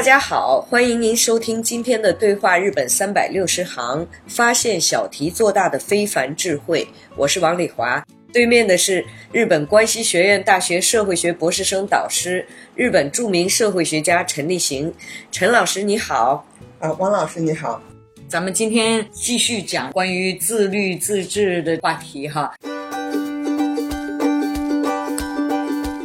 [0.00, 6.88] 大家好，欢迎您收听今天的对话日本三百六十行，发现小题做大的非凡智慧。
[7.16, 12.42] 我是王丽华，对面的是日本关西学院大学社会学博士生导师、
[12.74, 14.90] 日本著名社会学家陈立行。
[15.30, 16.46] 陈老师你好，
[16.78, 17.82] 啊，王老师你好，
[18.26, 22.54] 咱们今天继续讲关于自律自治的话题哈。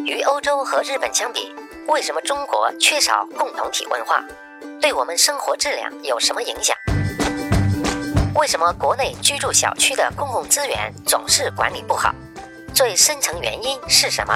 [0.06, 1.48] 与欧洲和日本相比。
[1.88, 4.24] 为什么中国缺少共同体文化？
[4.82, 6.76] 对我们生活质量有什么影响？
[8.34, 12.14] 为什么国内居住小区的公共资源总是管理不好？
[12.74, 14.36] 最深层原因是什么？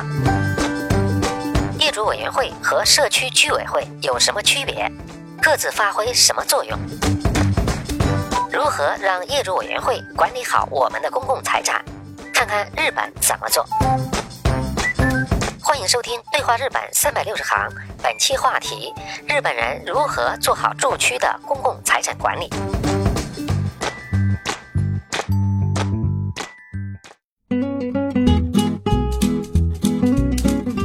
[1.79, 4.89] 业主委员会和社区居委会有什么区别？
[5.41, 6.79] 各自发挥什么作用？
[8.51, 11.83] 如何让业主委员会管理好我们的公共财产？
[12.31, 13.65] 看看日本怎么做。
[15.69, 17.69] 欢迎收听《对话日本三百六十行》，
[18.01, 18.91] 本期话题：
[19.27, 22.49] 日本人如何做好住区的公共财产管理。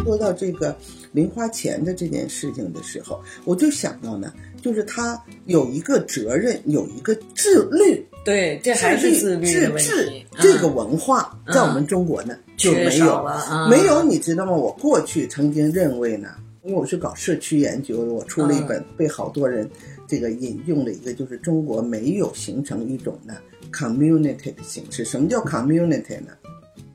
[0.05, 0.77] 说到这个
[1.13, 4.31] 零花钱的这件事情的时候，我就想到呢，
[4.61, 8.07] 就是他有一个责任，有一个自律。
[8.25, 13.25] 对，这还是自律自治这个文化，在我们中国呢就没有，
[13.69, 14.53] 没有，你知道吗？
[14.53, 16.31] 我过去曾经认为呢，
[16.63, 19.69] 因为我是搞社区研究的，我出了一本被好多人
[20.09, 23.35] 这个引用的一个，就是中国没有形成一种呢
[23.71, 25.05] community 的形式。
[25.05, 26.33] 什么叫 community 呢？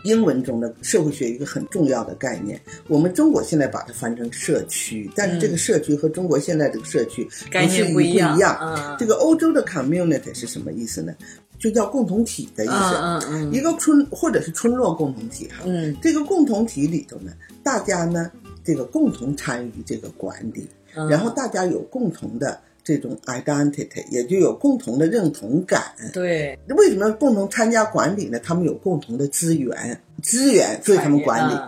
[0.04, 8.98] 英文中的社会学一个很重要的概念，我们中国现在把它翻成社区，但是这个社区和中国现在这个社区概念不一样。
[8.98, 11.14] 这个欧洲的 community 是什么意思呢？
[11.58, 15.64] 就叫共同体的意思，嗯嗯一个村或者是村落共同体哈。
[15.66, 18.32] 嗯，这个共同体里头呢，大家呢
[18.64, 20.68] 这个共同参与这个管理，
[21.10, 22.60] 然后大家有共同的。
[22.90, 25.94] 这种 identity 也就有共同的认同感。
[26.12, 28.40] 对，为什么共同参加管理呢？
[28.40, 31.60] 他们有共同的资源，资源，所以他们管理。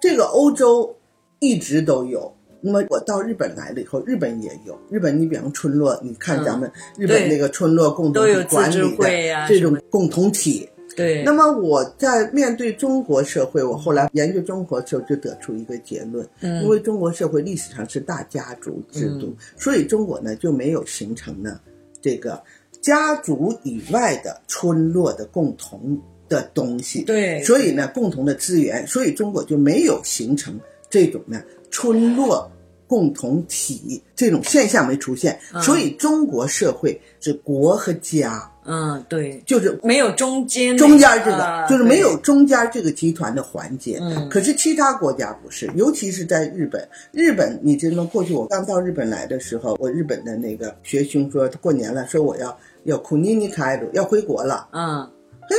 [0.00, 0.96] 这个欧洲
[1.40, 2.32] 一直都有。
[2.60, 4.78] 那么我到日本来了以后，日本也有。
[4.88, 10.68] 日本，你比方村落，你看咱们日本那个村落共同管理的这种共同体。
[10.98, 21.60] 对，那么我在面对中国社会，我后来研究中国时候就得出一个结论，嗯，因为中国社会历史上是大家族制度，所以中国呢就没有形成呢
[22.02, 22.42] 这个
[22.80, 25.96] 家族以外的村落的共同
[26.28, 30.58] 的东西，对，所以呢共同的资源，所以中国就没有形成
[30.90, 32.50] 这种呢村落
[32.88, 38.50] 共同体这种现象没出现，所以中国社会是国和家。
[38.68, 43.98] 嗯，对，就是没有中间中间这个，就是没有中间这个集团的环节。
[44.00, 46.86] 嗯，可是其他国家不是，尤其是在日本。
[47.12, 48.10] 日本，你知道吗？
[48.12, 54.68] 过去我刚到日本来的时候，我日本的那个学兄说，过年了，说我要要库尼尼开鲁要回国了。
[54.72, 55.08] 嗯，
[55.48, 55.56] 嘿，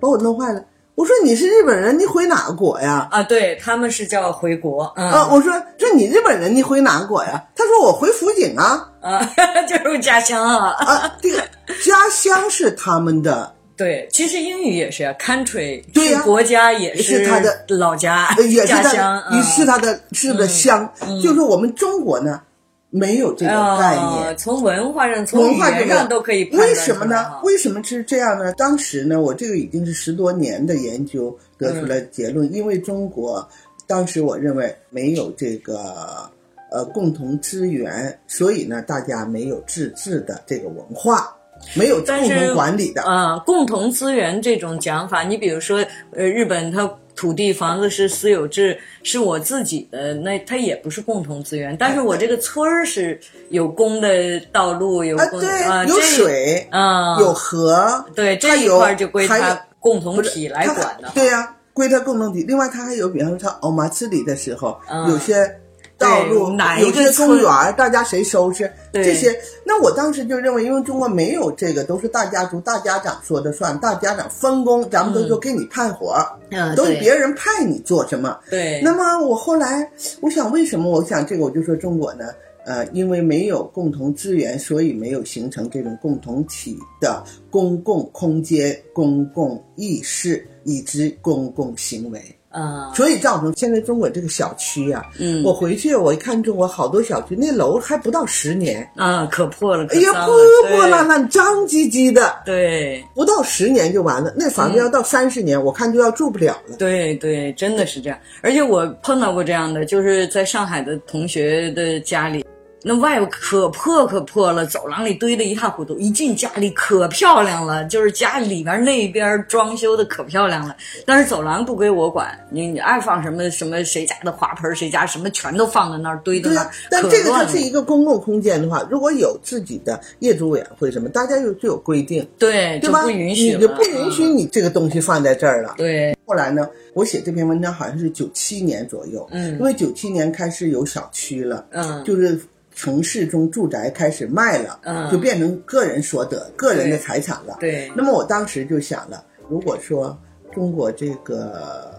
[0.00, 0.64] 把我弄坏了。
[0.94, 3.06] 我说你是日本人，你回哪个国呀？
[3.12, 4.82] 啊，对他们是叫回国。
[4.96, 7.40] 啊，我说这你日本人，你回哪个国呀？
[7.54, 8.90] 他说我回福井啊。
[9.00, 9.24] 啊，
[9.68, 10.70] 就是家乡啊。
[10.70, 11.40] 啊，这个
[11.82, 13.54] 家乡是他们的。
[13.76, 15.82] 对，其实英语也是呀，country。
[15.92, 20.92] 对呀，国家也是他的老家，也是家乡，也是他的，是的乡。
[21.22, 22.42] 就是我们中国呢。
[22.90, 26.48] 没有这个概念，从文化上、从语言上都可以。
[26.56, 27.38] 为什么呢？
[27.42, 28.50] 为什么是这样呢？
[28.54, 33.46] 当时呢，我这个已经是十多年的研究得出来结论，因为中国
[33.86, 36.30] 当时我认为没有这个
[36.70, 41.36] 呃共同资源，所以呢，大家没有自治的这个文化，
[41.74, 43.38] 没有共同管理的啊。
[43.46, 46.90] 共同资源这种讲法，你比如说呃，日本它。
[47.18, 51.76] 土地房子是私有制，是我自己的，那它也不是共同资源。
[51.76, 53.18] 但是我这个村儿是
[53.50, 61.10] 有公的道路，有公啊，有水啊，有河，对这一块就归它共同体来管的。
[61.12, 61.56] 对呀。
[61.72, 62.44] 归它共同体。
[62.46, 64.78] 另外，它还有，比方说，它奥马斯里的时候，
[65.08, 65.58] 有些。
[65.98, 69.36] 道路有些公园，大家谁收拾这些？
[69.64, 78.38] 那我当时就认为，因为中国没有这个，都是大家族、大家长说的算，大家长分工，咱们都说给你派活儿，都是别人派你做什么。
[78.48, 78.80] 对。
[78.82, 79.90] 那么我后来，
[80.20, 80.88] 我想为什么？
[80.88, 82.26] 我想这个，我就说中国呢，
[82.64, 92.20] 呃，因为没有共同资源，所以没有形成这种共同体的公共空间、公共意识以及公共行为。
[92.50, 98.88] 啊，所以造成现在中国这个小区啊，嗯，我回去我一看中国好多小区，那楼还不到十年。
[98.96, 100.36] 啊，可破了，哎呀，破
[100.70, 106.76] 破烂烂、脏唧唧的，对，不到十年就完了，那房子要到三十年，我看就要住不了了。
[106.78, 112.44] 对对，真的是这样，而且我碰到过这样的，就是在上海的同学的家里。
[112.82, 115.98] 那外边可破可破了，走廊里堆得一塌糊涂。
[115.98, 120.76] 一进家里可漂亮了，就是家里边那边装修的可漂亮了。
[121.04, 126.70] 但是走廊不归我管，你你爱放什么什么，谁家的花盆，谁家什么全都放在那儿堆在那儿。
[126.88, 133.02] 但这个它是一个公共空间的话，如果有自己的业主委员会什么，大家有就有规定，对对吧？
[133.02, 135.74] 不允许，你就不允许你这个东西放在这儿了。
[135.76, 136.16] 对。
[136.24, 142.40] 后来呢，我写这篇文章好像是九七年左右，嗯，因为九七年开始有小区了，嗯，就是。
[142.78, 147.56] 城市中住宅开始卖了，嗯，就变成个人所得、个人的财产了。
[147.58, 147.90] 对。
[147.96, 150.16] 那么我当时就想了，如果说
[150.52, 151.90] 中国这个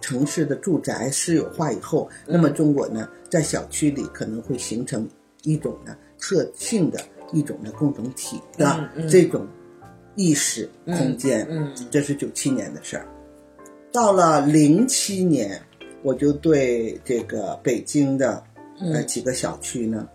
[0.00, 5.06] 城市的住宅私有化以后，那么中国呢，在小区里可能会形成
[5.42, 6.98] 一种呢特性的
[7.34, 9.46] 一种的共同体的这种
[10.16, 11.46] 意识空间。
[11.50, 13.06] 嗯，这是九七年的事儿。
[13.92, 15.60] 到了零七年，
[16.02, 18.42] 我就对这个北京的。
[18.82, 20.08] 呃，几个小区呢，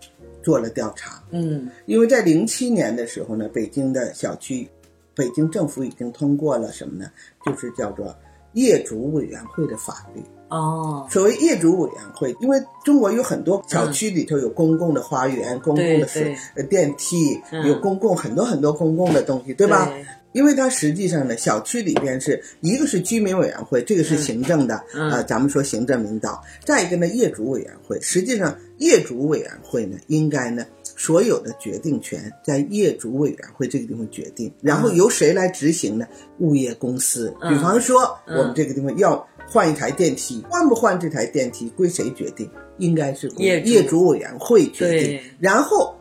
[0.43, 1.23] 做了调查。
[1.31, 4.67] 嗯，因为在零七年的时候呢，北京的小区，
[5.15, 7.11] 北京政府已经通过了什么呢？
[7.45, 8.15] 就是叫做
[8.53, 10.21] 业主委员会的法律。
[10.49, 19.91] 哦，所谓业主委员会，因为中国有很多小区里头有公共的花园、公共的水、呃电梯，有公共很多很多公共的东西，对吧？
[20.33, 27.99] 因为它实际上呢，小区里边是一个是居民委员会，这个是行政的，啊，咱们说行政领导；再一个呢，业主委员会。
[28.01, 36.05] 实际上，业主委员会呢，应该呢，所有的决定权在业主委员会这个地方决定，然后由谁来执行呢？
[36.39, 37.33] 物业公司。
[37.49, 42.49] 比方说，我们这个地方要换一台电梯，换不换这台电梯归谁决定？
[42.77, 45.19] 应该是业业主委员会决定。
[45.39, 45.95] 然后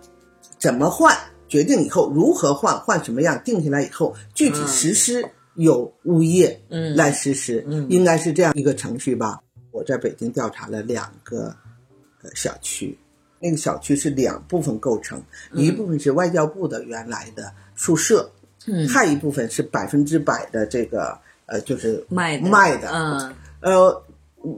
[0.58, 1.16] 怎么换？
[1.48, 6.60] 决定以后如何换换什么样定下来以后具体实施由物业
[6.96, 9.38] 来实施，应该是这样一个程序吧。
[9.70, 11.54] 我在北京调查了两个
[12.20, 12.99] 呃小区，
[13.38, 15.22] 那个小区是两部分构成，
[15.52, 18.28] 一部分是外交部的原来的宿舍，
[18.92, 21.16] 还一部分是百分之百的这个
[21.46, 24.02] 呃就是卖卖的，嗯呃。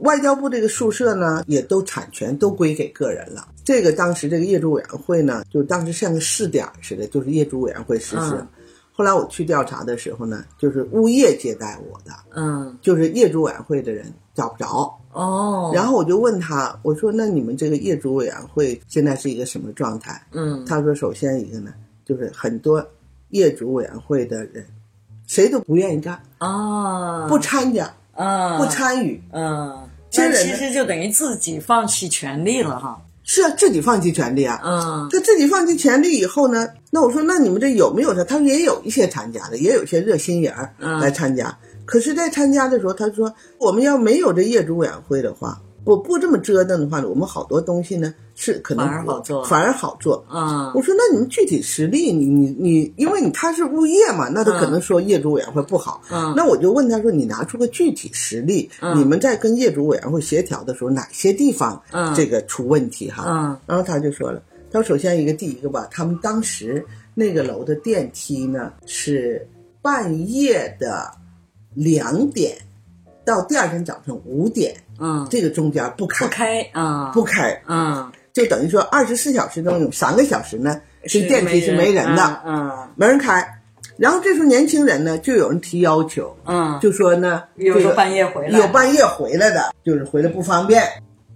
[0.03, 3.47] 外交部这个宿舍呢，也都产权都归给个人了。
[3.63, 8.45] 这个当时这个业主委员会呢，就当时像个试点似的，就是业主委员会实施。
[8.91, 14.95] 后来我去调查的时候呢，就是物业接待我的，嗯，就是业主委员会的人找不着。
[15.11, 20.23] 哦，然后我就问他，我说那你们这个业主委员会现在是一个什么状态？
[20.33, 21.73] 嗯，他说首先一个呢，
[22.05, 22.85] 就是很多
[23.29, 24.63] 业主委员会的人，
[25.29, 27.93] 谁都不愿意干啊，不参加。
[28.15, 32.99] 嗯，不参与，嗯，这其实就等于自己放弃权利了哈。
[33.23, 34.59] 是啊，自己放弃权利啊。
[34.63, 38.23] 嗯，他自己放弃权利以后呢，那我说，那你们这有没有他？
[38.23, 41.55] 他说也有一些参加的，也有些热心人儿来参加。
[41.85, 45.61] 可是，在参加的时候，他说，我们要没有这业主委员会的话。
[45.85, 50.23] 我不这么折腾的话呢，我们好多东西呢是可能反而好做，反而好做。
[50.31, 56.01] 嗯，我说那你们具体实例，你你你，因为你他是物业嘛，那他可能说业主委员会不好。
[56.11, 61.81] 嗯，那我就问他说，你拿出个具体实例，你们在跟业主委员会协调的时候，哪些地方
[62.15, 63.25] 这个出问题哈？
[63.27, 69.47] 嗯，然后他就说了，他说首先一个第一个吧，他们当时那个楼的电梯呢是
[69.81, 71.09] 半夜的
[71.73, 72.57] 两点
[73.25, 74.75] 到第二天早晨五点。
[74.99, 83.55] 嗯，这个中间不开，不开啊，不开，嗯，就等于说二十四小时中有三个小时呢，这电梯是没人的，嗯，没人开。
[83.97, 90.83] 然后这时候年轻人呢，就有人提要求，嗯，就说呢，有半夜回来，有半夜回来的，就是回来不方便。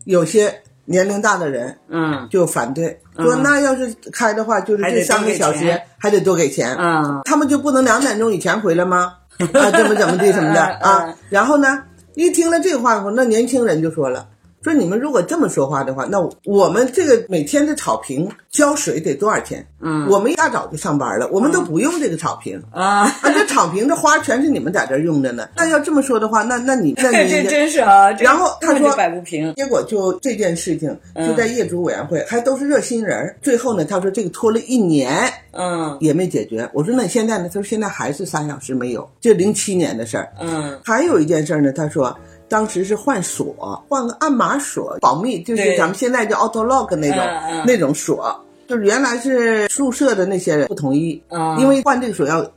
[0.06, 9.14] 有些年龄大的人，嗯，就反对，说那要是开的话，就是这三个小时还得多给钱，嗯，他们就不能两点钟以前回来吗？
[9.40, 11.14] 啊，怎么怎么地什么的 啊？
[11.30, 11.84] 然后呢？
[12.16, 14.30] 一听了这话后，那年轻人就说了
[14.64, 19.66] ：“说你们如果这么说话的话，那我们这个每天的草坪浇水得多少钱？
[19.82, 25.50] 嗯，我们一大早就上班了，我们都不用这个草坪啊，啊，这草坪的花全是你们在这用的呢。
[25.58, 28.10] 那要这么说的话，那那你那你 这真是啊。
[28.12, 33.36] 然后他说摆不平，结果就这件事情就在业主委员会，还都是热心人。
[33.42, 36.70] 最后呢，他说这个拖了一年，嗯，也没解决。
[36.74, 37.50] 我说那现在呢？
[37.50, 40.30] 他说现在还是三小时没有，这零七年的事儿。
[40.40, 42.18] 嗯，还有一件事呢，他说。
[42.54, 51.20] 当时是换锁，换个按码锁，保密，就是咱们现在叫 auto lock 那种那种锁，就是原来是宿舍的那些人不同意，
[51.58, 52.48] 因为换这个锁要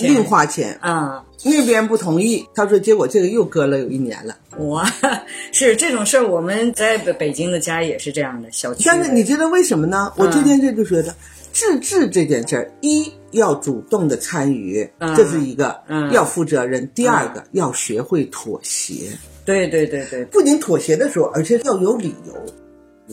[0.00, 0.76] 另花钱。
[0.82, 4.36] 啊，那边不同意，他说，结果这个又搁了有一年了。
[4.58, 4.84] 哇，
[5.52, 8.84] 是这种事儿，我们在北北京的家也是这样的，小区。
[8.84, 10.12] 但是你知道为什么呢？
[10.16, 11.14] 我这件事就觉得，
[11.54, 14.86] 自治这件事儿，一要主动的参与，
[15.16, 15.80] 这是一个，
[16.12, 19.08] 要负责任；第二个要学会妥协。
[19.46, 22.34] 对对对对，不仅妥协的时候，而且要有理由。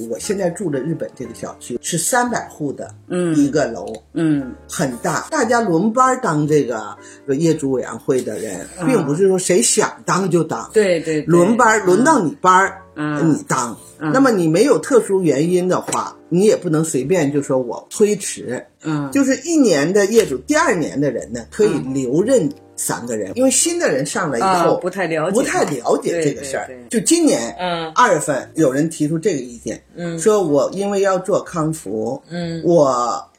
[0.10, 6.98] 我现在住的日本这个小区是三百户的，嗯，一个楼，嗯，很大，大家轮班当这个
[7.38, 13.78] 业主委员会的人，并不是说谁想当就当，对对，轮班轮到你班儿，嗯，你当。
[14.00, 22.50] 那么你没有特殊原因的话，你也不能随便就说我推迟，嗯，就是一年的业主，第二年的人呢可以留任。
[22.76, 26.70] 三个人，因为新的人上来以后不太了解，不太了解这个事儿。
[26.90, 33.30] 就今年，嗯，二月份有人提出这个意见，嗯，说我因为要做康复，嗯，我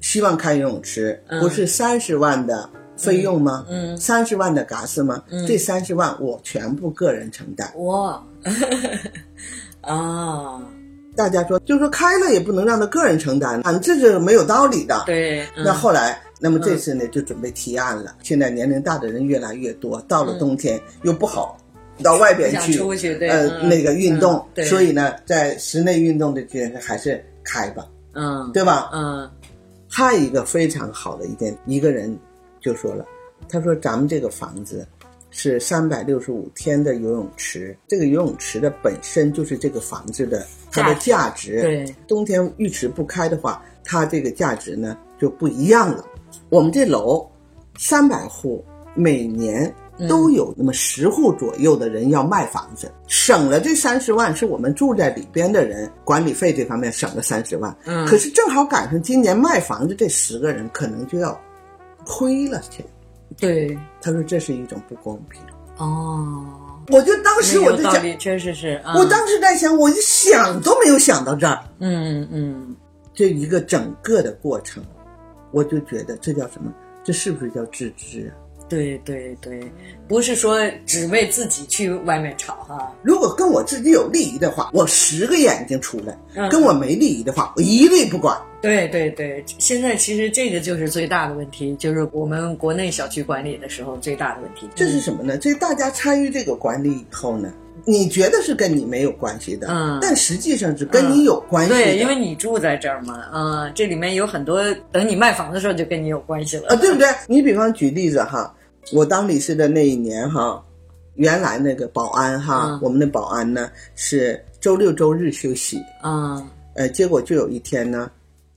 [0.00, 3.66] 希望开游泳池，不是三十万的费用吗？
[3.68, 5.22] 嗯，三十万的嘎斯吗？
[5.30, 7.70] 嗯，这三十万我全部个人承担。
[7.76, 8.22] 哇，
[9.80, 10.62] 啊，
[11.16, 15.02] 大家说，就说开了也不能让他个人承担，啊，这是没有道理的。
[15.06, 16.20] 对，那后来。
[16.40, 18.16] 那么这次呢，就准备提案了。
[18.22, 21.56] 现在年龄大的人越来越多，到了冬天又不好
[22.02, 22.78] 到外边去，
[23.28, 28.90] 呃，那个运动，所以呢，在室内运动的这件还是开吧，嗯，对吧？
[28.92, 29.30] 嗯。
[29.88, 32.14] 还有一个非常好的一点，一个人
[32.60, 33.06] 就说了，
[33.48, 34.86] 他说：“咱们这个房子
[35.36, 41.60] 是三百六十五天的游泳池，这个游泳池的本身就是这个房子的它的价值。
[41.60, 46.04] 对，冬天浴池不开的话，它这个价值呢就不一样了。”
[46.50, 47.28] 我们这楼
[47.76, 48.64] 三百户，
[48.94, 49.74] 每年
[50.08, 57.76] 都有那么十户左右的人要卖房子，省了这三十万，是我们住在里边的人管理费这方面省了三十万。
[57.86, 61.36] 嗯，可是正好赶上今年卖房子这十个人可能就要
[62.04, 62.86] 亏了钱。
[63.38, 65.40] 对，他说这是一种不公平。
[65.76, 66.44] 哦，
[66.88, 68.80] 我就当时我就想，确实是。
[68.94, 71.58] 我当时在想，我一想都没有想到这儿。
[71.80, 72.76] 嗯嗯，
[73.12, 74.82] 这一个整个的过程。
[75.50, 76.72] 我就觉得这叫什么？
[77.04, 78.34] 这是不是叫自知啊？
[78.68, 79.60] 对对对，
[80.08, 82.92] 不是说只为自己去外面吵哈。
[83.02, 86.14] 如果跟我自己有利益的话，我十个眼睛出来；
[86.50, 88.36] 跟我没利益的话，我一律不管。
[88.62, 94.68] 对对对，现在其实这个就是最大的问题，就是我们国内小区管理的时候最大的问题。
[94.74, 95.36] 这是什么呢？
[95.36, 97.52] 这大家参与这个管理以后呢？
[97.86, 101.72] 你觉得是跟你没有关系的，嗯，但实际上是跟你有关系。
[101.72, 106.68] 对，因为你住在这儿嘛，嗯，这里面有很多，等你卖房的时候就跟你有关系了。
[106.68, 107.06] 啊，对不对？
[107.26, 108.54] 你比方举例子哈，
[108.92, 110.62] 我当理事的那一年哈，
[111.16, 115.78] 原来那个保安哈，我们的保安呢是周六周日休息。
[116.00, 116.42] 啊，
[116.74, 118.10] 呃，结果就有一天呢，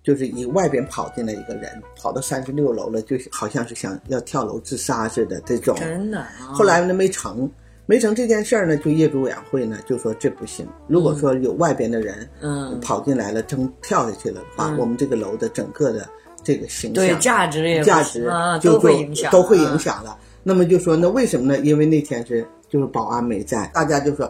[0.03, 7.50] 就是以外边跑进来一个人，跑到三十六楼了，就好像是想要跳楼自杀似的这种，真的，后来那没成。
[7.88, 10.67] 没成这件事儿呢，就业主委员会呢就说这不行。
[10.88, 16.08] 如果说有外边的人，嗯，跑进来了，争跳下去了的话，我们这个楼的整个的
[16.44, 18.29] 这个形象、对价值也价值
[18.62, 20.15] 都会影响，都会影响了。
[20.44, 21.60] 那么就说那为什么呢？
[21.63, 24.29] 因为那天是就是保安没在，大家就说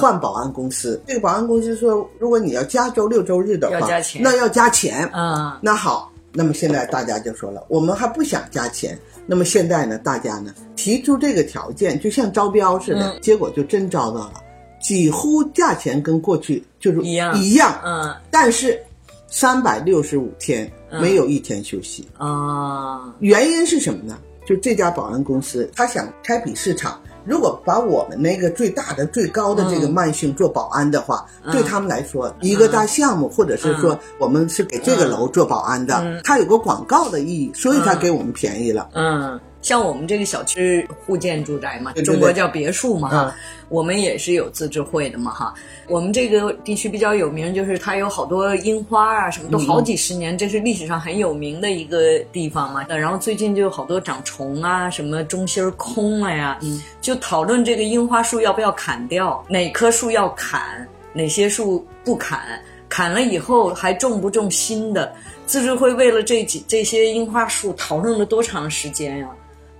[0.00, 1.00] 换保安公司。
[1.06, 3.88] 这个保安公司说，如果你要加周六周日的话，
[4.20, 5.06] 那要加钱。
[5.08, 8.96] 啊，那好，那么现在大家就说了，我们还不想加钱。
[9.26, 14.34] 那么现在呢，大家呢提出这个条件，就像招标似的，结果就真招到了，
[14.80, 18.80] 几乎价钱跟过去就是一样一样，嗯，但是
[19.26, 24.16] 三百六十五天没有一天休息啊，原因是什么呢？
[24.46, 27.02] 就这家保安公司，他想开辟市场。
[27.24, 38.88] 如果把我们那个最大的、最高的这个慢性做保安的话，对他们来说，一个大项目，或者是说我们是给这个楼做保安的，它有个广告的意义，所以它给我们便宜了。
[38.94, 39.38] 嗯。
[39.68, 43.36] 像我们这个小区户建住宅嘛，中国叫别墅嘛哈，
[43.68, 45.52] 我们也是有自治会的嘛哈。
[45.88, 52.82] 我们这个地区比较有名，就是它有好多樱花啊，什么都好几十年，这是历史上很有名的一个地方嘛。
[52.88, 56.58] 然后最近就有好多长虫啊，什么中心空了呀，
[57.02, 60.88] 就讨论这个樱花树要不要砍掉，哪棵树要砍。
[61.12, 62.40] 哪些树不砍，
[62.88, 65.12] 砍了以后还种不种新的？
[65.46, 69.28] 自治会为了这几这些樱花树讨论了多长时间呀？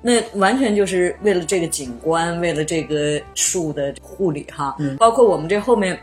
[0.02, 4.76] 那完全就是为了这个景观，为了这个树的护理哈。
[4.78, 5.98] 嗯，包括我们这后面。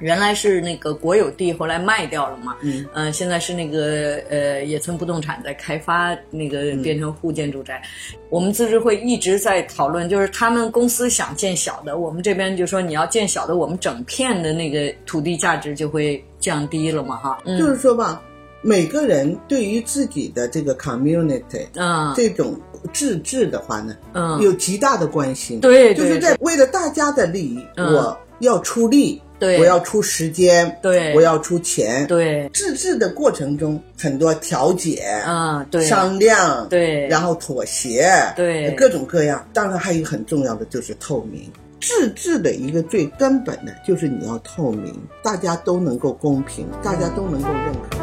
[0.00, 2.54] 原来是那个国有地，后来卖掉了嘛。
[2.62, 7.82] 嗯，呃，现在是那个呃野村不动产在开发，那个变成户建住宅。
[8.30, 17.42] 我们自治会一直在讨论，就是他们公司想建小的，我们这边就说你要建小的，我们整片的那个土地价值就会降低了嘛，哈。
[17.44, 18.22] 就是说吧，
[18.62, 22.54] 每个人对于自己的这个 community，嗯，这种
[22.92, 25.60] 自治的话呢，嗯，有极大的关心。
[25.60, 29.20] 对，就是在为了大家的利益，我要出力。
[29.38, 39.46] 对，我要出时间，对，我要出钱，对，自治的过程中很多调解，啊，对，商量，对，然后妥协，对，各种各样。
[39.52, 41.48] 当然还有一个很重要的就是透明。
[41.80, 44.92] 自治的一个最根本的就是你要透明，
[45.22, 47.96] 大家都能够公平，大家都能够认可。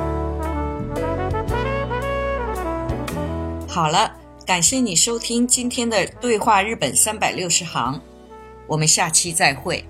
[3.68, 4.10] 好了，
[4.46, 8.00] 感谢你收听今天的对话日本三百六十行，
[8.68, 9.84] 我们下期再会。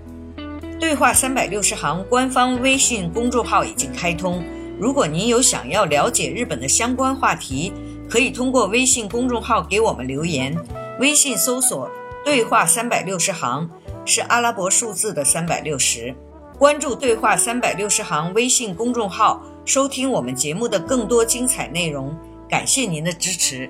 [0.80, 4.42] 对话三百六十行官方微信公众号已经开通，
[4.80, 7.74] 如果您有想要了解日本的相关话题，
[8.10, 10.58] 可以通过微信公众号给我们留言。
[11.02, 11.92] 微信搜索
[12.24, 13.70] “对话三百六十行”
[14.06, 16.16] 是阿拉伯数字的三百六十。
[16.58, 22.18] 关注“对话三百六十行”微信公众号，收听我们节目的更多精彩内容。
[22.48, 23.70] 感谢您的支持。